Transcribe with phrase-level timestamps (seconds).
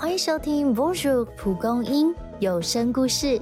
[0.00, 3.38] 欢迎收听 Bonjour 蒲公英有声故事。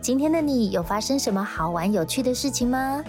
[0.00, 3.02] 今天的你有发生什么好玩有趣的事情吗？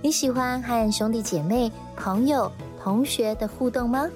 [0.00, 2.48] 你喜欢和兄弟姐妹、朋友、
[2.80, 4.08] 同学的互动吗？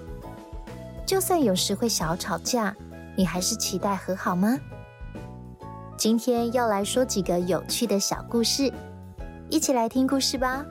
[1.04, 2.72] 就算有时会小吵架，
[3.16, 4.56] 你还是期待和好吗？
[5.96, 8.72] 今天要来说几个有趣的小故事，
[9.50, 10.64] 一起来听故事吧。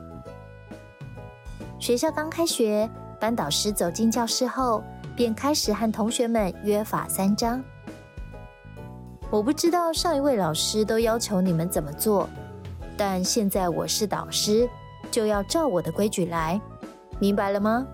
[1.80, 2.90] 学校刚开学，
[3.20, 4.82] 班导师走进教室后。
[5.16, 7.64] 便开始和同学们约法三章。
[9.32, 12.30] 我不知道上一位老师都要求你们怎么做，
[12.96, 14.70] 但现在我是导师，
[15.10, 16.60] 就要照我的规矩来，
[17.20, 17.86] 明白了吗？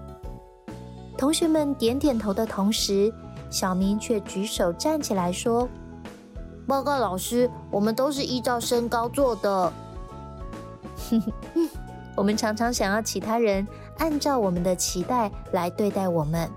[1.17, 3.13] 同学们点点头的同时，
[3.49, 5.69] 小明却举手站起来说
[6.67, 9.73] ：“报告老师，我们都是依照身高做的。
[12.17, 13.65] ”我们常常想要其他人
[13.97, 16.49] 按照我们的期待来对待我们。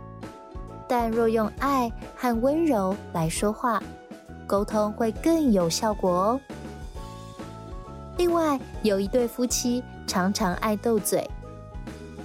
[0.86, 3.82] 但若用爱和温柔来说话，
[4.46, 6.40] 沟通会更有效果哦。
[8.16, 11.28] 另外，有一对夫妻常常爱斗嘴。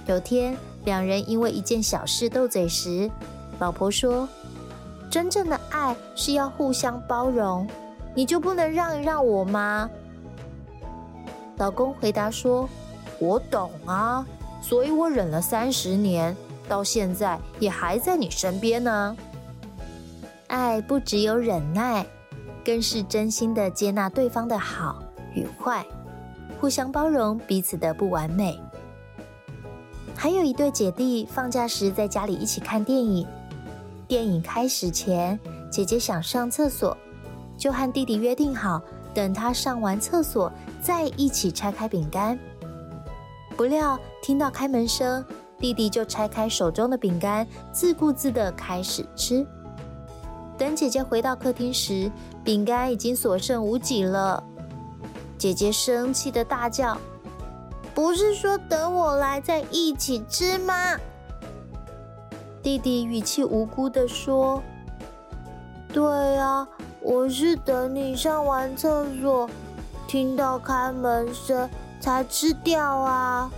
[0.06, 3.10] 有天，两人因为一件小事斗嘴时，
[3.58, 4.28] 老婆说
[5.10, 7.66] ：“真正的爱是要互相包容，
[8.14, 9.90] 你就不能让一让我吗？”
[11.58, 12.68] 老公回答说
[13.18, 14.24] ：“我懂啊，
[14.62, 16.36] 所以我忍了三十年。”
[16.70, 19.16] 到现在也还在你身边呢。
[20.46, 22.06] 爱不只有忍耐，
[22.64, 25.02] 更是真心的接纳对方的好
[25.34, 25.84] 与坏，
[26.60, 28.56] 互相包容彼此的不完美。
[30.14, 33.26] 还有一对姐弟放假时在家里一起看电影，
[34.06, 35.36] 电影开始前，
[35.70, 36.96] 姐姐想上厕所，
[37.58, 38.80] 就和弟弟约定好，
[39.12, 42.38] 等他上完厕所再一起拆开饼干。
[43.56, 45.24] 不料听到开门声。
[45.60, 49.46] 弟弟就拆开手中的饼干，自顾自的开始吃。
[50.56, 52.10] 等姐姐回到客厅时，
[52.42, 54.42] 饼干已经所剩无几了。
[55.38, 56.96] 姐姐生气的大叫
[57.94, 60.98] ：“不是说等我来再一起吃吗？”
[62.62, 64.62] 弟弟语气无辜的说
[65.92, 66.66] ：“对啊，
[67.00, 69.48] 我是等你上完厕所，
[70.06, 71.68] 听到开门声
[72.00, 73.50] 才吃掉啊。”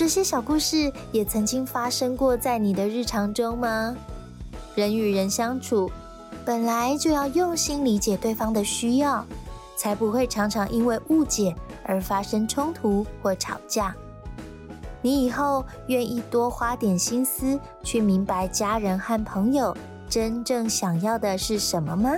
[0.00, 3.94] 这些小故事也曾经发生过在你的日常中吗？
[4.74, 5.92] 人与人相处，
[6.42, 9.22] 本来就要用心理解对方的需要，
[9.76, 13.94] 才不会常常因为误解而发生冲突或吵架。
[15.02, 19.76] 你以后愿意多花点心思去明白家人和朋友
[20.08, 22.12] 真正想要的是什么吗？